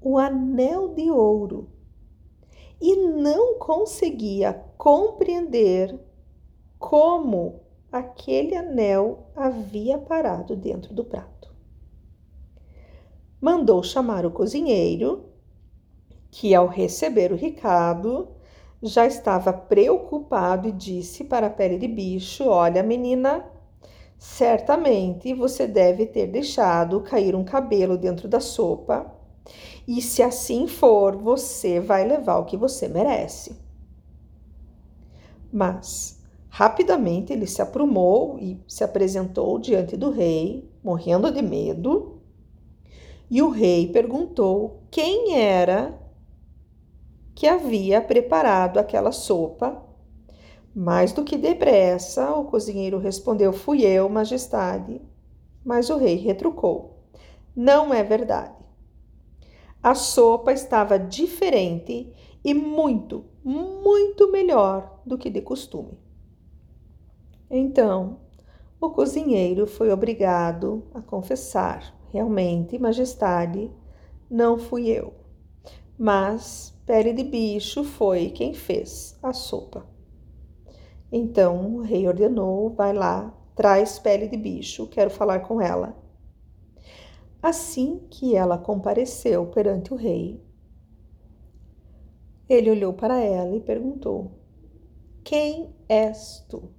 o 0.00 0.18
anel 0.18 0.94
de 0.94 1.10
ouro 1.10 1.68
e 2.80 2.96
não 2.96 3.58
conseguia 3.58 4.54
compreender 4.78 5.98
como 6.78 7.60
aquele 7.92 8.56
anel 8.56 9.26
havia 9.36 9.98
parado 9.98 10.56
dentro 10.56 10.94
do 10.94 11.04
prato. 11.04 11.54
Mandou 13.40 13.82
chamar 13.82 14.24
o 14.24 14.30
cozinheiro, 14.30 15.26
que 16.30 16.54
ao 16.54 16.66
receber 16.66 17.32
o 17.32 17.36
recado 17.36 18.28
já 18.82 19.06
estava 19.06 19.52
preocupado 19.52 20.68
e 20.68 20.72
disse 20.72 21.24
para 21.24 21.48
a 21.48 21.50
pele 21.50 21.76
de 21.76 21.88
bicho: 21.88 22.44
Olha, 22.44 22.82
menina, 22.82 23.44
certamente 24.18 25.34
você 25.34 25.66
deve 25.66 26.06
ter 26.06 26.28
deixado 26.28 27.00
cair 27.02 27.34
um 27.34 27.44
cabelo 27.44 27.98
dentro 27.98 28.28
da 28.28 28.40
sopa 28.40 29.19
e 29.86 30.00
se 30.00 30.22
assim 30.22 30.66
for, 30.66 31.16
você 31.16 31.80
vai 31.80 32.06
levar 32.06 32.38
o 32.38 32.44
que 32.44 32.56
você 32.56 32.88
merece. 32.88 33.56
Mas, 35.52 36.22
rapidamente, 36.48 37.32
ele 37.32 37.46
se 37.46 37.60
aprumou 37.60 38.38
e 38.38 38.62
se 38.68 38.84
apresentou 38.84 39.58
diante 39.58 39.96
do 39.96 40.10
rei, 40.10 40.70
morrendo 40.82 41.30
de 41.32 41.42
medo. 41.42 42.20
E 43.28 43.42
o 43.42 43.50
rei 43.50 43.88
perguntou 43.88 44.82
quem 44.90 45.36
era 45.38 45.98
que 47.34 47.46
havia 47.46 48.00
preparado 48.00 48.78
aquela 48.78 49.12
sopa. 49.12 49.82
Mais 50.74 51.12
do 51.12 51.24
que 51.24 51.36
depressa, 51.36 52.32
o 52.32 52.44
cozinheiro 52.44 52.98
respondeu: 52.98 53.52
Fui 53.52 53.82
eu, 53.82 54.08
majestade. 54.08 55.00
Mas 55.64 55.90
o 55.90 55.96
rei 55.96 56.16
retrucou: 56.16 56.98
Não 57.56 57.92
é 57.92 58.04
verdade. 58.04 58.59
A 59.82 59.94
sopa 59.94 60.52
estava 60.52 60.98
diferente 60.98 62.12
e 62.44 62.52
muito, 62.52 63.24
muito 63.44 64.30
melhor 64.30 65.00
do 65.06 65.16
que 65.16 65.30
de 65.30 65.40
costume. 65.40 65.98
Então, 67.50 68.20
o 68.80 68.90
cozinheiro 68.90 69.66
foi 69.66 69.90
obrigado 69.90 70.84
a 70.94 71.00
confessar: 71.00 71.94
realmente, 72.12 72.78
majestade, 72.78 73.70
não 74.30 74.58
fui 74.58 74.88
eu, 74.88 75.14
mas 75.98 76.78
Pele 76.86 77.12
de 77.12 77.24
Bicho 77.24 77.84
foi 77.84 78.30
quem 78.30 78.52
fez 78.52 79.18
a 79.22 79.32
sopa. 79.32 79.86
Então 81.12 81.76
o 81.76 81.80
rei 81.82 82.06
ordenou: 82.06 82.70
vai 82.70 82.92
lá, 82.92 83.34
traz 83.54 83.98
Pele 83.98 84.28
de 84.28 84.36
Bicho, 84.36 84.86
quero 84.86 85.10
falar 85.10 85.40
com 85.40 85.60
ela. 85.60 85.96
Assim 87.42 88.00
que 88.10 88.36
ela 88.36 88.58
compareceu 88.58 89.46
perante 89.46 89.94
o 89.94 89.96
rei, 89.96 90.44
ele 92.48 92.70
olhou 92.70 92.92
para 92.92 93.18
ela 93.18 93.56
e 93.56 93.60
perguntou: 93.60 94.32
Quem 95.24 95.74
és 95.88 96.44
tu? 96.48 96.70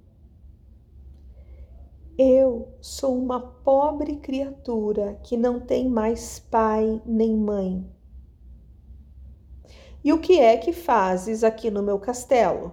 Eu 2.16 2.68
sou 2.80 3.18
uma 3.18 3.40
pobre 3.40 4.16
criatura 4.16 5.18
que 5.22 5.36
não 5.36 5.58
tem 5.58 5.88
mais 5.88 6.38
pai 6.38 7.02
nem 7.06 7.34
mãe. 7.34 7.90
E 10.04 10.12
o 10.12 10.20
que 10.20 10.38
é 10.38 10.56
que 10.56 10.72
fazes 10.72 11.42
aqui 11.42 11.70
no 11.70 11.82
meu 11.82 11.98
castelo? 11.98 12.72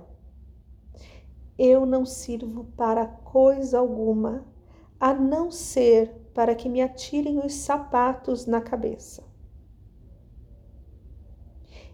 Eu 1.58 1.86
não 1.86 2.06
sirvo 2.06 2.66
para 2.76 3.08
coisa 3.08 3.80
alguma, 3.80 4.46
a 5.00 5.14
não 5.14 5.50
ser 5.50 6.14
para 6.40 6.56
que 6.56 6.70
me 6.70 6.82
atirem 6.82 7.46
os 7.46 7.54
sapatos 7.54 8.46
na 8.46 8.62
cabeça. 8.62 9.22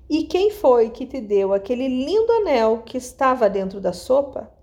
E 0.07 0.25
quem 0.25 0.51
foi 0.51 0.91
que 0.91 1.07
te 1.07 1.19
deu 1.19 1.51
aquele 1.51 1.87
lindo 1.87 2.31
anel 2.31 2.83
que 2.83 2.95
estava 2.95 3.49
dentro 3.49 3.81
da 3.81 3.91
sopa? 3.91 4.53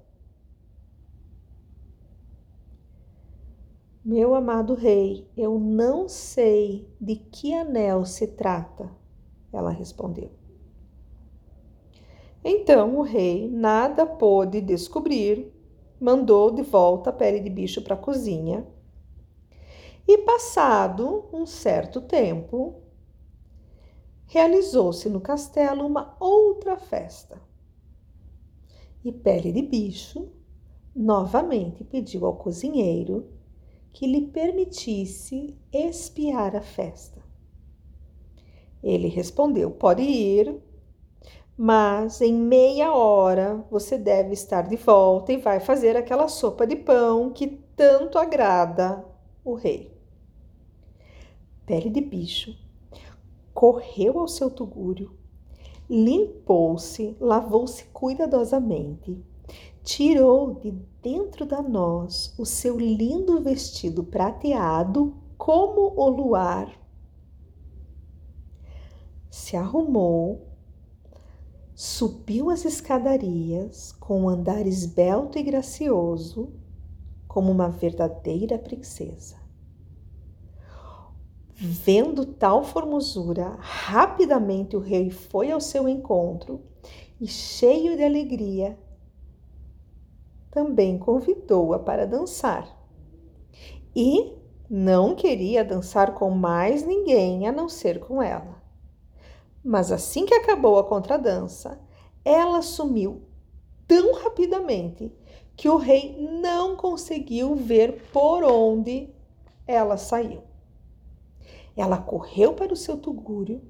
Meu 4.04 4.36
amado 4.36 4.74
rei, 4.74 5.28
eu 5.36 5.58
não 5.58 6.08
sei 6.08 6.88
de 7.00 7.16
que 7.16 7.52
anel 7.52 8.04
se 8.04 8.28
trata, 8.28 8.88
ela 9.52 9.72
respondeu. 9.72 10.30
Então 12.44 12.96
o 12.98 13.02
rei 13.02 13.50
nada 13.50 14.06
pôde 14.06 14.60
descobrir, 14.60 15.52
mandou 16.00 16.52
de 16.52 16.62
volta 16.62 17.10
a 17.10 17.12
pele 17.12 17.40
de 17.40 17.50
bicho 17.50 17.82
para 17.82 17.94
a 17.94 17.98
cozinha. 17.98 18.64
E 20.06 20.18
passado 20.18 21.28
um 21.32 21.46
certo 21.46 22.00
tempo, 22.00 22.82
realizou-se 24.26 25.08
no 25.08 25.20
castelo 25.20 25.86
uma 25.86 26.16
outra 26.18 26.76
festa. 26.76 27.40
E 29.04 29.12
Pele 29.12 29.52
de 29.52 29.62
Bicho 29.62 30.28
novamente 30.94 31.84
pediu 31.84 32.26
ao 32.26 32.36
cozinheiro 32.36 33.30
que 33.92 34.06
lhe 34.06 34.28
permitisse 34.28 35.56
espiar 35.72 36.56
a 36.56 36.62
festa. 36.62 37.22
Ele 38.82 39.08
respondeu: 39.08 39.70
Pode 39.70 40.02
ir, 40.02 40.60
mas 41.56 42.20
em 42.20 42.32
meia 42.32 42.94
hora 42.94 43.64
você 43.70 43.98
deve 43.98 44.32
estar 44.32 44.62
de 44.62 44.76
volta 44.76 45.32
e 45.32 45.36
vai 45.36 45.60
fazer 45.60 45.96
aquela 45.96 46.26
sopa 46.26 46.66
de 46.66 46.76
pão 46.76 47.30
que 47.30 47.46
tanto 47.76 48.18
agrada 48.18 49.04
o 49.44 49.54
rei. 49.54 49.91
Pele 51.66 51.90
de 51.90 52.00
bicho 52.00 52.56
correu 53.54 54.18
ao 54.18 54.28
seu 54.28 54.50
tugúrio, 54.50 55.12
limpou-se, 55.88 57.16
lavou-se 57.20 57.84
cuidadosamente, 57.86 59.22
tirou 59.82 60.54
de 60.54 60.70
dentro 61.02 61.44
da 61.44 61.60
noz 61.60 62.34
o 62.38 62.46
seu 62.46 62.78
lindo 62.78 63.40
vestido 63.40 64.02
prateado 64.02 65.14
como 65.36 65.92
o 65.96 66.08
luar, 66.08 66.72
se 69.30 69.56
arrumou 69.56 70.52
Subiu 71.74 72.48
as 72.48 72.64
escadarias 72.64 73.90
com 73.92 74.22
um 74.22 74.28
andar 74.28 74.68
esbelto 74.68 75.36
e 75.36 75.42
gracioso, 75.42 76.52
como 77.26 77.50
uma 77.50 77.70
verdadeira 77.70 78.56
princesa. 78.56 79.41
Vendo 81.64 82.26
tal 82.26 82.64
formosura, 82.64 83.56
rapidamente 83.60 84.74
o 84.76 84.80
rei 84.80 85.10
foi 85.10 85.52
ao 85.52 85.60
seu 85.60 85.88
encontro 85.88 86.60
e, 87.20 87.28
cheio 87.28 87.96
de 87.96 88.02
alegria, 88.02 88.76
também 90.50 90.98
convidou-a 90.98 91.78
para 91.78 92.04
dançar. 92.04 92.66
E 93.94 94.32
não 94.68 95.14
queria 95.14 95.64
dançar 95.64 96.14
com 96.14 96.30
mais 96.30 96.84
ninguém 96.84 97.46
a 97.46 97.52
não 97.52 97.68
ser 97.68 98.00
com 98.00 98.20
ela. 98.20 98.60
Mas 99.64 99.92
assim 99.92 100.26
que 100.26 100.34
acabou 100.34 100.80
a 100.80 100.84
contradança, 100.84 101.80
ela 102.24 102.60
sumiu 102.60 103.22
tão 103.86 104.14
rapidamente 104.14 105.12
que 105.54 105.68
o 105.68 105.76
rei 105.76 106.16
não 106.42 106.74
conseguiu 106.74 107.54
ver 107.54 108.02
por 108.12 108.42
onde 108.42 109.10
ela 109.64 109.96
saiu. 109.96 110.42
Ela 111.76 111.98
correu 111.98 112.54
para 112.54 112.72
o 112.72 112.76
seu 112.76 112.96
tugúrio 112.96 113.62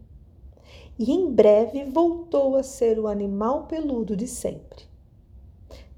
e 0.99 1.12
em 1.12 1.31
breve 1.31 1.85
voltou 1.85 2.57
a 2.57 2.62
ser 2.62 2.99
o 2.99 3.07
animal 3.07 3.67
peludo 3.67 4.17
de 4.17 4.27
sempre. 4.27 4.85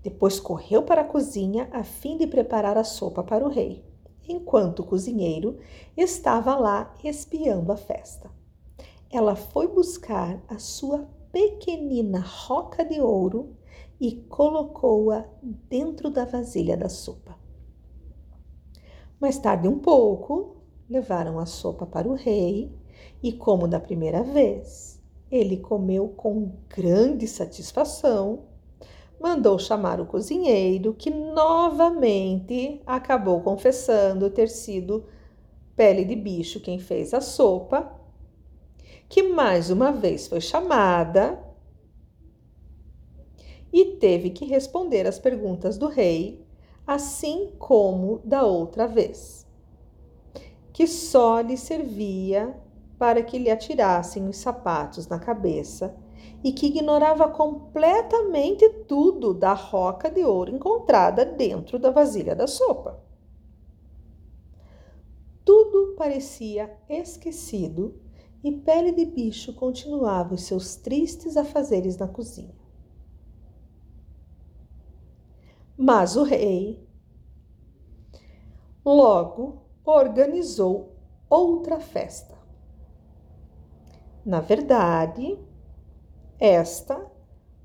Depois 0.02 0.38
correu 0.38 0.82
para 0.82 1.00
a 1.00 1.06
cozinha 1.06 1.68
a 1.72 1.82
fim 1.82 2.16
de 2.16 2.26
preparar 2.26 2.76
a 2.76 2.84
sopa 2.84 3.22
para 3.22 3.44
o 3.44 3.48
rei, 3.48 3.84
enquanto 4.28 4.80
o 4.80 4.86
cozinheiro 4.86 5.58
estava 5.96 6.54
lá 6.56 6.94
espiando 7.02 7.72
a 7.72 7.76
festa 7.76 8.30
ela 9.16 9.36
foi 9.36 9.68
buscar 9.68 10.42
a 10.48 10.58
sua 10.58 11.08
pequenina 11.30 12.18
roca 12.18 12.84
de 12.84 13.00
ouro 13.00 13.56
e 14.00 14.16
colocou-a 14.28 15.24
dentro 15.40 16.10
da 16.10 16.24
vasilha 16.24 16.76
da 16.76 16.88
sopa. 16.88 17.38
Mais 19.20 19.38
tarde, 19.38 19.68
um 19.68 19.78
pouco, 19.78 20.53
levaram 20.88 21.38
a 21.38 21.46
sopa 21.46 21.86
para 21.86 22.08
o 22.08 22.14
rei 22.14 22.72
e, 23.22 23.32
como 23.32 23.66
da 23.66 23.80
primeira 23.80 24.22
vez, 24.22 25.02
ele 25.30 25.56
comeu 25.56 26.08
com 26.08 26.52
grande 26.68 27.26
satisfação, 27.26 28.44
mandou 29.20 29.58
chamar 29.58 30.00
o 30.00 30.06
cozinheiro, 30.06 30.94
que 30.94 31.10
novamente 31.10 32.80
acabou 32.86 33.40
confessando 33.40 34.30
ter 34.30 34.48
sido 34.48 35.04
pele 35.74 36.04
de 36.04 36.14
bicho 36.14 36.60
quem 36.60 36.78
fez 36.78 37.12
a 37.14 37.20
sopa 37.20 38.04
que 39.08 39.22
mais 39.22 39.70
uma 39.70 39.92
vez 39.92 40.26
foi 40.26 40.40
chamada 40.40 41.38
e 43.72 43.96
teve 43.96 44.30
que 44.30 44.44
responder 44.44 45.06
às 45.06 45.18
perguntas 45.18 45.76
do 45.76 45.88
rei, 45.88 46.44
assim 46.86 47.52
como 47.58 48.20
da 48.24 48.44
outra 48.44 48.86
vez, 48.86 49.43
que 50.74 50.88
só 50.88 51.40
lhe 51.40 51.56
servia 51.56 52.60
para 52.98 53.22
que 53.22 53.38
lhe 53.38 53.48
atirassem 53.48 54.28
os 54.28 54.38
sapatos 54.38 55.06
na 55.06 55.20
cabeça 55.20 55.96
e 56.42 56.52
que 56.52 56.66
ignorava 56.66 57.28
completamente 57.28 58.68
tudo 58.88 59.32
da 59.32 59.52
roca 59.54 60.10
de 60.10 60.24
ouro 60.24 60.50
encontrada 60.50 61.24
dentro 61.24 61.78
da 61.78 61.92
vasilha 61.92 62.34
da 62.34 62.48
sopa. 62.48 63.00
Tudo 65.44 65.94
parecia 65.96 66.76
esquecido 66.88 67.94
e 68.42 68.50
Pele 68.50 68.90
de 68.90 69.04
Bicho 69.04 69.54
continuava 69.54 70.34
os 70.34 70.42
seus 70.42 70.74
tristes 70.74 71.36
afazeres 71.36 71.96
na 71.96 72.08
cozinha. 72.08 72.54
Mas 75.76 76.16
o 76.16 76.24
rei 76.24 76.84
logo 78.84 79.63
organizou 79.84 80.92
outra 81.28 81.78
festa. 81.78 82.34
Na 84.24 84.40
verdade, 84.40 85.38
esta 86.38 87.04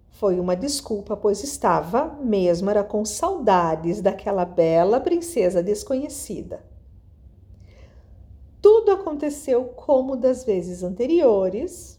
foi 0.10 0.40
uma 0.40 0.56
desculpa, 0.56 1.16
pois 1.16 1.44
estava 1.44 2.18
mesmo 2.22 2.70
era 2.70 2.84
com 2.84 3.06
saudades 3.06 4.02
daquela 4.02 4.44
bela 4.44 5.00
princesa 5.00 5.64
desconhecida. 5.64 6.68
Tudo 8.62 8.92
aconteceu 8.92 9.66
como 9.66 10.18
das 10.18 10.44
vezes 10.44 10.84
anteriores. 10.84 11.98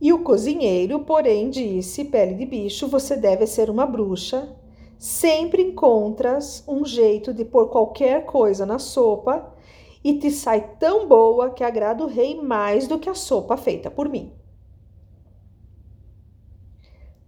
E 0.00 0.12
o 0.12 0.24
cozinheiro, 0.24 1.04
porém, 1.04 1.48
disse: 1.48 2.04
Pele 2.04 2.34
de 2.34 2.44
bicho, 2.44 2.88
você 2.88 3.16
deve 3.16 3.46
ser 3.46 3.70
uma 3.70 3.86
bruxa. 3.86 4.56
Sempre 4.98 5.62
encontras 5.62 6.64
um 6.66 6.84
jeito 6.84 7.34
de 7.34 7.44
pôr 7.44 7.68
qualquer 7.68 8.24
coisa 8.24 8.64
na 8.64 8.78
sopa 8.78 9.54
e 10.02 10.18
te 10.18 10.30
sai 10.30 10.76
tão 10.78 11.06
boa 11.06 11.50
que 11.50 11.62
agrada 11.62 12.02
o 12.02 12.06
rei 12.06 12.40
mais 12.40 12.86
do 12.86 12.98
que 12.98 13.08
a 13.08 13.14
sopa 13.14 13.56
feita 13.56 13.90
por 13.90 14.08
mim. 14.08 14.32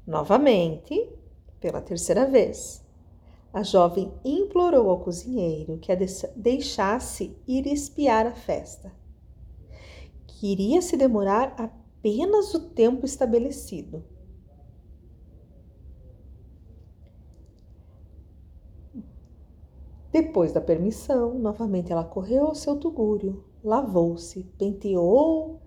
Novamente, 0.06 1.12
pela 1.60 1.82
terceira 1.82 2.24
vez, 2.24 2.82
a 3.52 3.62
jovem 3.62 4.12
implorou 4.24 4.88
ao 4.88 5.00
cozinheiro 5.00 5.78
que 5.78 5.92
a 5.92 5.98
deixasse 6.36 7.36
ir 7.46 7.66
espiar 7.66 8.26
a 8.26 8.32
festa, 8.32 8.92
que 10.26 10.52
iria 10.52 10.80
se 10.80 10.96
demorar 10.96 11.54
apenas 11.58 12.54
o 12.54 12.70
tempo 12.70 13.04
estabelecido. 13.04 14.04
Depois 20.20 20.50
da 20.50 20.60
permissão, 20.60 21.38
novamente 21.38 21.92
ela 21.92 22.02
correu 22.02 22.48
ao 22.48 22.54
seu 22.56 22.74
tugúrio, 22.74 23.44
lavou-se, 23.62 24.42
penteou 24.58 25.60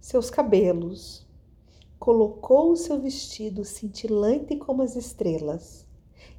seus 0.00 0.30
cabelos, 0.30 1.26
colocou 1.98 2.70
o 2.70 2.76
seu 2.76 3.00
vestido 3.00 3.64
cintilante 3.64 4.54
como 4.58 4.82
as 4.82 4.94
estrelas 4.94 5.84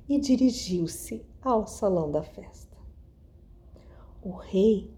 e 0.07 0.17
dirigiu-se 0.17 1.25
ao 1.41 1.67
salão 1.67 2.09
da 2.09 2.23
festa. 2.23 2.77
O 4.23 4.31
rei, 4.31 4.89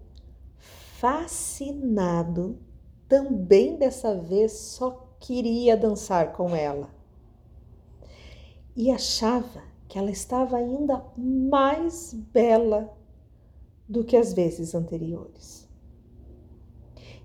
fascinado, 1.00 2.56
também 3.08 3.78
dessa 3.78 4.14
vez 4.14 4.52
só 4.52 5.08
queria 5.18 5.76
dançar 5.76 6.34
com 6.34 6.54
ela 6.54 6.88
e 8.76 8.92
achava 8.92 9.69
que 9.90 9.98
ela 9.98 10.10
estava 10.10 10.56
ainda 10.56 11.04
mais 11.18 12.14
bela 12.14 12.96
do 13.88 14.04
que 14.04 14.16
as 14.16 14.32
vezes 14.32 14.72
anteriores. 14.72 15.68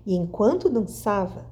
E 0.04 0.16
enquanto 0.16 0.68
dançava, 0.68 1.46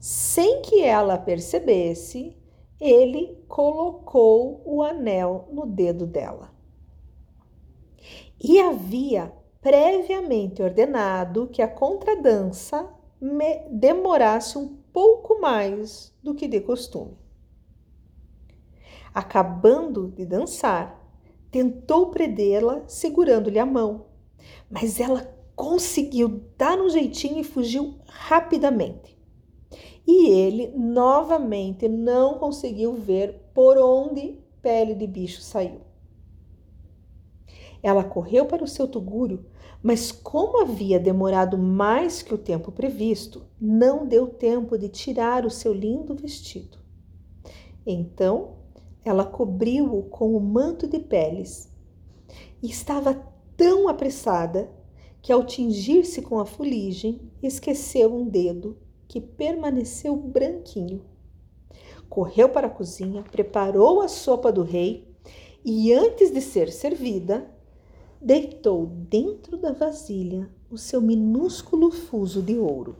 sem 0.00 0.62
que 0.62 0.82
ela 0.82 1.18
percebesse, 1.18 2.34
ele 2.80 3.44
colocou 3.46 4.62
o 4.64 4.82
anel 4.82 5.48
no 5.52 5.66
dedo 5.66 6.06
dela. 6.06 6.50
e 8.40 8.58
havia 8.60 9.32
previamente 9.60 10.62
ordenado 10.62 11.48
que 11.48 11.60
a 11.60 11.68
contradança 11.68 12.88
demorasse 13.70 14.56
um 14.56 14.78
pouco 14.92 15.40
mais 15.40 16.14
do 16.22 16.34
que 16.34 16.46
de 16.46 16.60
costume. 16.60 17.27
Acabando 19.14 20.08
de 20.08 20.24
dançar, 20.24 20.98
tentou 21.50 22.10
prendê-la 22.10 22.82
segurando-lhe 22.86 23.58
a 23.58 23.66
mão, 23.66 24.06
mas 24.70 25.00
ela 25.00 25.34
conseguiu 25.56 26.44
dar 26.56 26.78
um 26.80 26.88
jeitinho 26.88 27.40
e 27.40 27.44
fugiu 27.44 27.98
rapidamente. 28.06 29.18
E 30.06 30.28
ele 30.30 30.68
novamente 30.76 31.88
não 31.88 32.38
conseguiu 32.38 32.94
ver 32.94 33.50
por 33.52 33.76
onde 33.76 34.38
pele 34.62 34.94
de 34.94 35.06
bicho 35.06 35.42
saiu. 35.42 35.80
Ela 37.82 38.04
correu 38.04 38.46
para 38.46 38.64
o 38.64 38.68
seu 38.68 38.88
tugúrio, 38.88 39.46
mas 39.82 40.10
como 40.10 40.62
havia 40.62 40.98
demorado 40.98 41.56
mais 41.56 42.22
que 42.22 42.34
o 42.34 42.38
tempo 42.38 42.72
previsto, 42.72 43.46
não 43.60 44.06
deu 44.06 44.26
tempo 44.26 44.76
de 44.76 44.88
tirar 44.88 45.44
o 45.44 45.50
seu 45.50 45.72
lindo 45.72 46.14
vestido. 46.14 46.78
Então 47.86 48.57
ela 49.08 49.24
cobriu-o 49.24 50.02
com 50.04 50.36
o 50.36 50.40
manto 50.40 50.86
de 50.86 50.98
peles 50.98 51.72
e 52.62 52.68
estava 52.68 53.14
tão 53.56 53.88
apressada 53.88 54.70
que, 55.22 55.32
ao 55.32 55.44
tingir-se 55.44 56.22
com 56.22 56.38
a 56.38 56.46
fuligem, 56.46 57.20
esqueceu 57.42 58.14
um 58.14 58.28
dedo 58.28 58.76
que 59.06 59.20
permaneceu 59.20 60.14
branquinho. 60.14 61.02
Correu 62.08 62.48
para 62.48 62.66
a 62.66 62.70
cozinha, 62.70 63.22
preparou 63.22 64.00
a 64.00 64.08
sopa 64.08 64.52
do 64.52 64.62
rei 64.62 65.08
e, 65.64 65.92
antes 65.92 66.30
de 66.30 66.40
ser 66.40 66.70
servida, 66.70 67.50
deitou 68.20 68.86
dentro 68.86 69.56
da 69.56 69.72
vasilha 69.72 70.50
o 70.70 70.76
seu 70.76 71.00
minúsculo 71.00 71.90
fuso 71.90 72.42
de 72.42 72.58
ouro. 72.58 72.96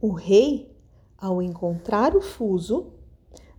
O 0.00 0.12
rei, 0.12 0.70
ao 1.18 1.42
encontrar 1.42 2.16
o 2.16 2.20
fuso, 2.20 2.92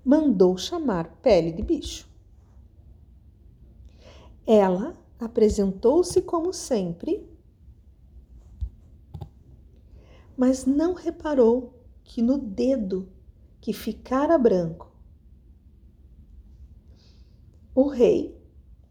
mandou 0.07 0.57
chamar 0.57 1.17
pele 1.21 1.51
de 1.51 1.61
bicho. 1.61 2.07
Ela 4.45 4.97
apresentou-se 5.19 6.21
como 6.21 6.53
sempre, 6.53 7.29
mas 10.37 10.65
não 10.65 10.93
reparou 10.93 11.73
que 12.05 12.21
no 12.21 12.37
dedo 12.37 13.09
que 13.59 13.73
ficara 13.73 14.37
branco, 14.37 14.89
o 17.75 17.89
rei 17.89 18.33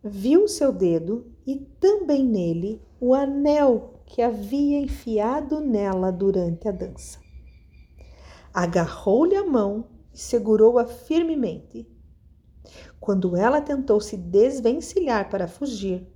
viu 0.05 0.47
seu 0.47 0.71
dedo 0.71 1.33
e 1.47 1.57
também 1.81 2.23
nele 2.23 2.83
o 3.01 3.15
anel 3.15 4.03
que 4.05 4.21
havia 4.21 4.79
enfiado 4.79 5.61
nela 5.61 6.13
durante 6.13 6.69
a 6.69 6.73
dança. 6.73 7.19
Agarrou-lhe 8.53 9.35
a 9.35 9.45
mão 9.45 9.96
e 10.17 10.19
segurou-a 10.19 10.87
firmemente. 10.87 11.87
Quando 12.99 13.37
ela 13.37 13.61
tentou 13.61 14.01
se 14.01 14.17
desvencilhar 14.17 15.29
para 15.29 15.47
fugir, 15.47 16.11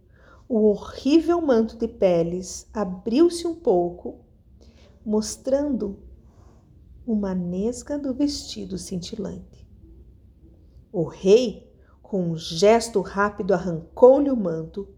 o 0.49 0.71
horrível 0.71 1.39
manto 1.43 1.77
de 1.77 1.87
peles 1.87 2.67
abriu-se 2.73 3.47
um 3.47 3.55
pouco, 3.55 4.25
mostrando 5.05 5.99
uma 7.07 7.35
nesga 7.35 7.99
do 7.99 8.15
vestido 8.15 8.79
cintilante. 8.79 9.69
O 10.91 11.05
rei, 11.05 11.71
com 12.01 12.31
um 12.31 12.37
gesto 12.39 13.03
rápido, 13.03 13.53
arrancou-lhe 13.53 14.31
o 14.31 14.37
manto 14.37 14.89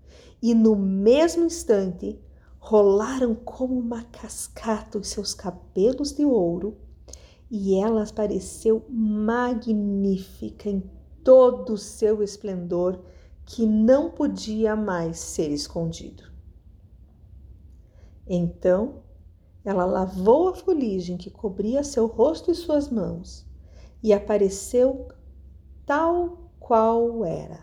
e, 0.41 0.55
no 0.55 0.77
mesmo 0.77 1.45
instante, 1.45 2.21
rolaram 2.61 3.35
como 3.35 3.77
uma 3.77 4.05
cascata 4.05 4.97
os 4.97 5.09
seus 5.09 5.35
cabelos 5.35 6.13
de 6.13 6.25
ouro 6.25 6.79
e 7.55 7.75
ela 7.75 8.07
pareceu 8.07 8.83
magnífica 8.89 10.71
em 10.71 10.83
todo 11.23 11.75
o 11.75 11.79
seu 11.79 12.23
esplendor 12.23 12.99
que 13.45 13.67
não 13.67 14.11
podia 14.11 14.75
mais 14.75 15.19
ser 15.19 15.51
escondido. 15.51 16.33
Então 18.27 19.03
ela 19.63 19.85
lavou 19.85 20.49
a 20.49 20.55
fuligem 20.55 21.19
que 21.19 21.31
cobria 21.31 21.85
seu 21.85 22.07
rosto 22.07 22.51
e 22.51 22.55
suas 22.55 22.89
mãos 22.89 23.47
e 24.03 24.15
apareceu 24.15 25.09
tal 25.85 26.51
qual 26.59 27.23
era, 27.23 27.61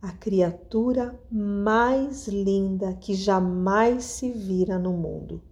a 0.00 0.12
criatura 0.12 1.18
mais 1.28 2.28
linda 2.28 2.94
que 2.94 3.12
jamais 3.12 4.04
se 4.04 4.30
vira 4.30 4.78
no 4.78 4.92
mundo. 4.92 5.42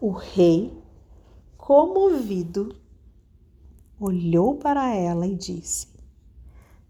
O 0.00 0.10
rei 0.10 0.81
comovido, 1.62 2.74
olhou 4.00 4.56
para 4.56 4.92
ela 4.96 5.28
e 5.28 5.36
disse: 5.36 5.86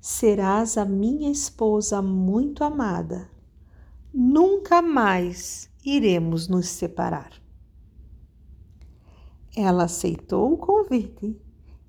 Serás 0.01 0.79
a 0.79 0.85
minha 0.87 1.31
esposa 1.31 2.01
muito 2.01 2.65
amada. 2.65 3.31
Nunca 4.15 4.81
mais 4.81 5.69
iremos 5.85 6.49
nos 6.49 6.69
separar. 6.69 7.33
Ela 9.55 9.85
aceitou 9.85 10.55
o 10.55 10.57
convite 10.57 11.39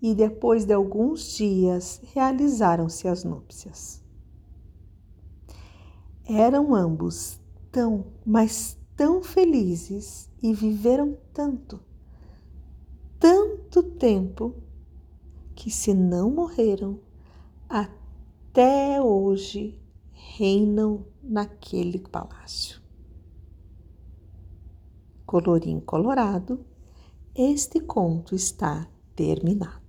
e 0.01 0.13
depois 0.13 0.65
de 0.65 0.73
alguns 0.73 1.37
dias 1.37 2.01
realizaram-se 2.13 3.07
as 3.07 3.23
núpcias. 3.23 4.03
Eram 6.25 6.75
ambos 6.75 7.39
tão, 7.71 8.07
mas 8.25 8.77
tão 8.93 9.23
felizes 9.23 10.29
e 10.41 10.53
viveram 10.53 11.17
tanto 11.33 11.79
tanto 13.23 13.81
tempo 13.81 14.53
que, 15.55 15.71
se 15.71 15.93
não 15.93 16.29
morreram, 16.29 16.99
até 17.69 19.01
hoje 19.01 19.79
reinam 20.11 21.05
naquele 21.23 21.99
palácio. 21.99 22.81
Colorim 25.25 25.79
colorado, 25.79 26.65
este 27.33 27.79
conto 27.79 28.35
está 28.35 28.89
terminado. 29.15 29.82